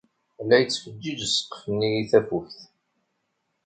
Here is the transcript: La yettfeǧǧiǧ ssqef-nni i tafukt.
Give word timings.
La 0.47 0.57
yettfeǧǧiǧ 0.61 1.19
ssqef-nni 1.27 1.89
i 2.01 2.03
tafukt. 2.11 2.59